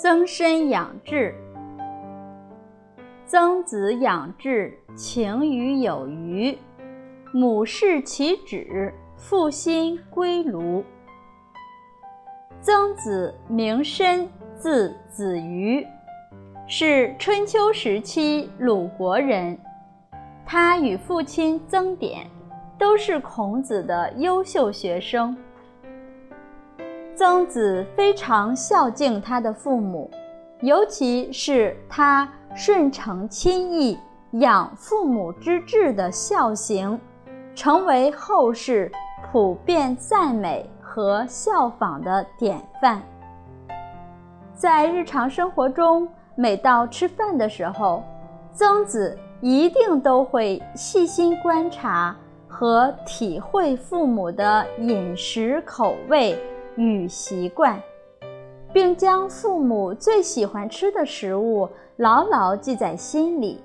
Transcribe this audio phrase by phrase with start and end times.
[0.00, 1.34] 曾参养志。
[3.26, 6.56] 曾子养志，情于有余。
[7.34, 10.84] 母视其子，父心归庐。
[12.60, 15.84] 曾子名申，字子瑜，
[16.68, 19.58] 是春秋时期鲁国人。
[20.46, 22.24] 他与父亲曾点
[22.78, 25.36] 都是孔子的优秀学生。
[27.18, 30.08] 曾子非常孝敬他的父母，
[30.60, 33.98] 尤其是他顺承亲义、
[34.34, 36.96] 养父母之志的孝行，
[37.56, 38.88] 成为后世
[39.32, 43.02] 普遍赞美和效仿的典范。
[44.54, 48.04] 在日常生活中，每到吃饭的时候，
[48.52, 49.18] 曾子。
[49.40, 52.16] 一定都会细心观察
[52.48, 56.36] 和体会父母的饮食口味
[56.78, 57.78] 与习惯，
[58.72, 63.62] 并将父母最喜欢吃的食物牢牢记在心里。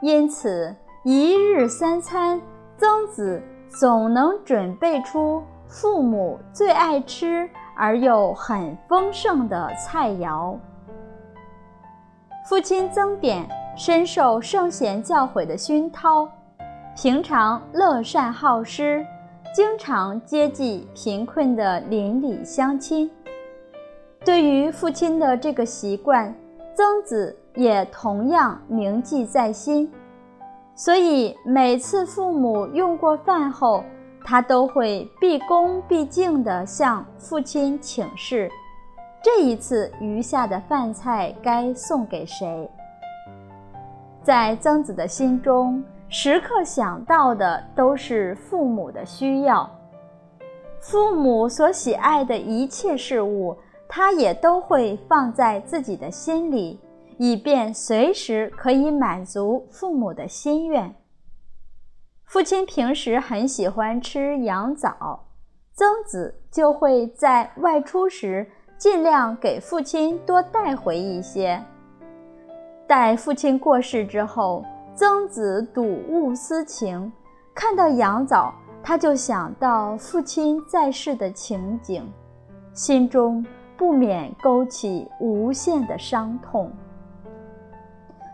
[0.00, 2.40] 因此，一日三餐，
[2.78, 10.56] 曾子总能准备出父母最爱吃而又很丰盛的菜肴。
[12.48, 13.46] 父亲曾点。
[13.76, 16.28] 深受圣贤教诲的熏陶，
[16.94, 19.06] 平常乐善好施，
[19.52, 23.10] 经常接济贫困的邻里乡亲。
[24.24, 26.32] 对于父亲的这个习惯，
[26.74, 29.90] 曾子也同样铭记在心。
[30.76, 33.82] 所以每次父母用过饭后，
[34.24, 38.48] 他都会毕恭毕敬地向父亲请示：
[39.20, 42.70] 这一次余下的饭菜该送给谁？
[44.22, 49.70] 在曾子的心中，时刻想到的都是父母的需要，
[50.80, 53.56] 父母所喜爱的一切事物，
[53.88, 56.80] 他也都会放在自己的心里，
[57.16, 60.92] 以便随时可以满足父母的心愿。
[62.24, 65.28] 父亲平时很喜欢吃羊枣，
[65.74, 71.62] 曾子就会在外出时尽量给父亲多带回一些。
[72.88, 74.64] 待父亲过世之后，
[75.00, 77.10] 曾子睹物思情，
[77.54, 78.52] 看到羊枣，
[78.82, 82.06] 他就想到父亲在世的情景，
[82.74, 83.42] 心中
[83.78, 86.70] 不免勾起无限的伤痛。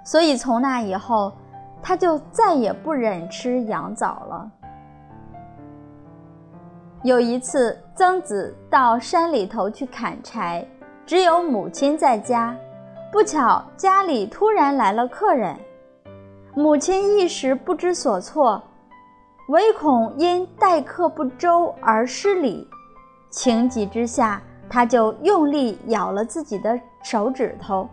[0.05, 1.33] 所以从那以后，
[1.81, 4.51] 他就再也不忍吃羊枣了。
[7.05, 10.67] 有一次，曾子到山里头去砍柴，
[11.07, 12.57] 只有母亲在家。
[13.13, 15.57] 不巧，家里突然来了客人，
[16.59, 18.63] 母亲一时不知所措，
[19.49, 22.67] 唯恐因待客不周而失礼，
[23.29, 27.87] 情急之下，他就用力咬了自己的手指头，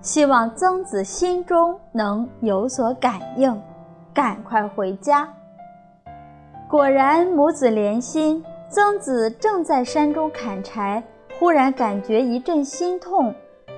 [0.00, 3.60] 希望曾子心中能有所感应，
[4.14, 5.28] 赶快回家。
[6.70, 8.42] 果然，母子连心。
[8.70, 11.04] 曾子正在山中砍柴，
[11.38, 13.34] 忽然感觉一阵心痛。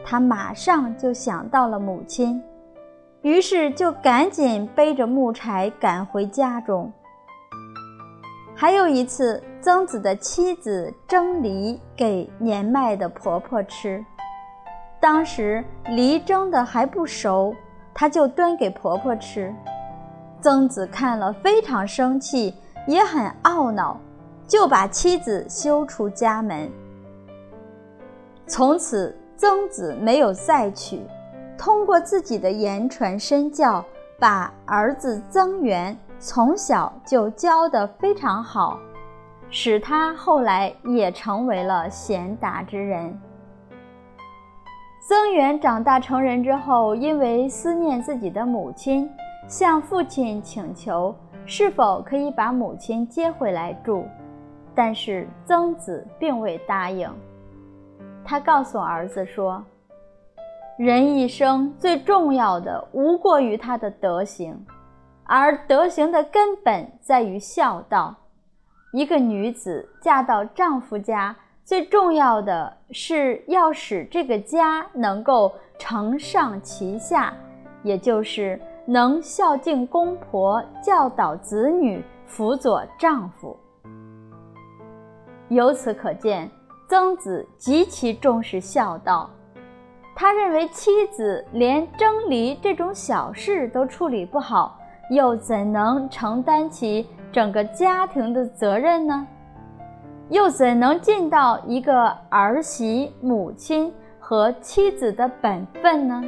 [0.07, 2.41] 他马上就想到了母亲，
[3.25, 6.93] 于是就赶紧背着木柴赶回家中。
[8.55, 14.05] 还有一次，曾子的妻子蒸梨给年迈的婆婆吃，
[15.01, 17.55] 当时梨蒸的还不熟，
[17.95, 19.51] 他就端给婆婆吃。
[20.43, 22.55] 曾子看了非常生气，
[22.87, 23.99] 也很懊恼，
[24.47, 26.71] 就把妻子休出家门。
[28.47, 29.17] 从此。
[29.37, 31.03] 曾子没有再娶，
[31.56, 33.84] 通过自己的言传身教，
[34.19, 38.78] 把儿子曾源从小就教得非常好，
[39.50, 43.19] 使他后来也成为了贤达之人。
[45.06, 49.09] 曾源长大成人之后，因为思念自己的母亲，
[49.47, 54.07] 向父亲请求是否可以把母亲接回来住，
[54.74, 57.07] 但是曾子并未答应。
[58.24, 59.62] 他告诉儿子说
[60.76, 64.66] ：“人一生最重要的无过于他的德行，
[65.22, 68.15] 而德行的根本在于孝道。
[68.92, 77.32] 一个女子嫁到丈夫家，最重要的是要使这个家能够承上启下，
[77.84, 83.56] 也就是能孝敬公婆、教导子女、辅佐丈夫。
[85.48, 86.50] 由此可见。”
[86.86, 89.28] 曾子极其重视孝道，
[90.16, 94.78] 他认为妻子连蒸梨这种小事都处理不好，
[95.11, 99.27] 又怎能承担起整个家庭的责任呢？
[100.31, 106.22] 又怎能尽到一个儿媳、母亲和妻子的本分呢？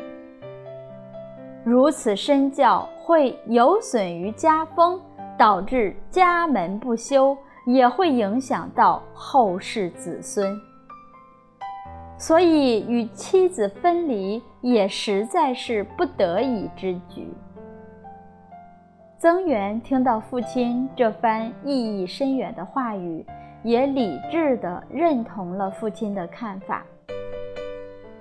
[1.65, 5.01] 如此身教会有损于家风，
[5.39, 7.37] 导致家门不修，
[7.67, 10.57] 也会影响到后世子孙。
[12.19, 17.29] 所以与妻子分离也实在是不得已之举。
[19.19, 23.25] 曾源听到父亲这番意义深远的话语，
[23.63, 26.85] 也理智地认同了父亲的看法。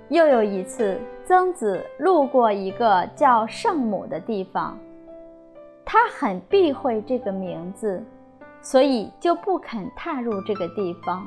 [0.08, 4.78] 又有一次，曾子路过一个叫圣母的地方，
[5.84, 8.02] 他很避讳这个名字，
[8.62, 11.26] 所以就不肯踏入这个地方。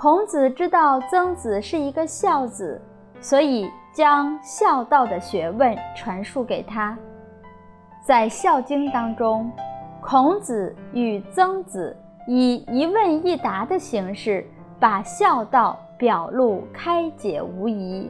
[0.00, 2.80] 孔子知道曾子是一个孝子，
[3.20, 6.96] 所以将孝道的学问传授给他。
[8.06, 9.50] 在《孝经》当中，
[10.00, 11.96] 孔子与曾子
[12.28, 14.46] 以一问一答的形式，
[14.78, 15.76] 把孝道。
[15.98, 18.08] 表露开解无疑。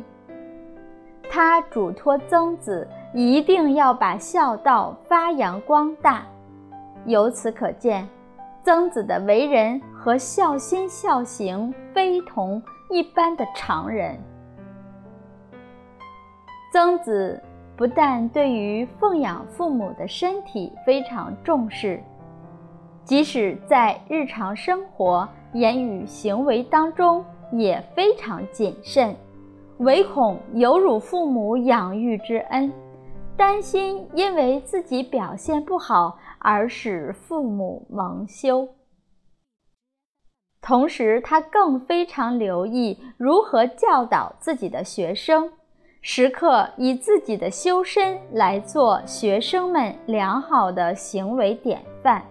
[1.31, 6.23] 他嘱托曾子一定要把孝道发扬光大。
[7.07, 8.07] 由此可见，
[8.69, 14.15] 曾子的为人和孝心孝行非同一般的常人。
[16.71, 17.43] 曾子
[17.79, 21.99] 不但对于奉养父母的身体非常重视，
[23.05, 27.25] 即使在日常生活、言语行为当中。
[27.51, 29.17] 也非常谨慎，
[29.79, 32.71] 唯恐有辱父母养育之恩，
[33.35, 38.69] 担心因为自己表现不好而使父母蒙羞。
[40.61, 45.53] 同时，他更非常留意如何教导自己的学生，
[46.01, 52.25] 时刻以自己的修身来做学生们良好的行为典范。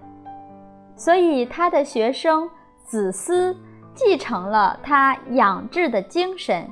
[0.95, 2.49] 所以，他的学生
[2.83, 3.55] 子思。
[3.99, 6.71] 继承了他养志的精神，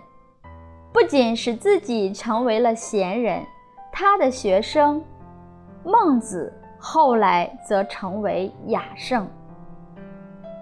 [0.94, 3.44] 不仅使自己成为了贤人，
[3.92, 5.04] 他的学生
[5.84, 6.54] 孟子
[6.88, 9.28] 后来则成为雅圣。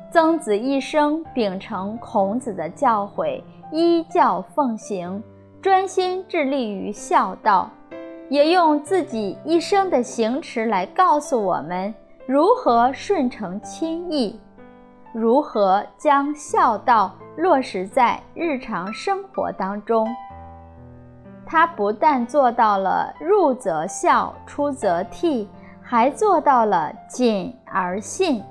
[0.10, 3.44] 曾子一生秉承孔子的教诲，
[3.74, 5.22] 依教奉行，
[5.62, 7.70] 专心致力于孝道，
[8.30, 11.94] 也用自己一生的行持来告诉我们
[12.26, 14.40] 如何顺承亲义。
[15.14, 20.08] 如何将孝道落实在日常生活当中？
[21.46, 25.46] 他不但做到了入则孝，出则悌，
[25.84, 28.42] 还做到了谨而信，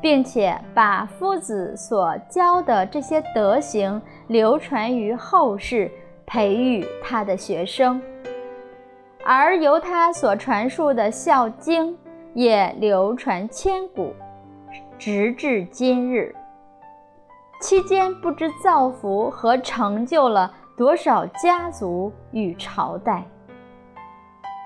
[0.00, 5.90] 并且把夫子所教的这些德行流传于后世，
[6.26, 8.00] 培育他的学生，
[9.24, 11.92] 而由他所传述的《孝经》
[12.32, 14.12] 也流传千古。
[14.98, 16.34] 直至今日，
[17.60, 23.22] 期间不知造福和成就了多少家族与朝代。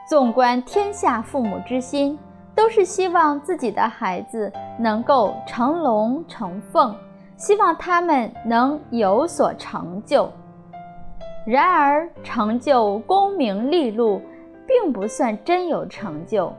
[0.08, 2.18] 纵观天下父母之心，
[2.54, 6.94] 都是希望自己的孩子能够成龙成凤，
[7.36, 10.30] 希望他们能有所成就。
[11.44, 14.20] 然而，成就功名利禄，
[14.66, 16.52] 并不算真有成就，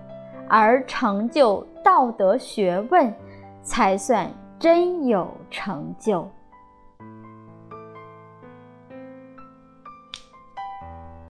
[0.47, 3.13] 而成就道德学问。
[3.61, 6.27] 才算真有成就。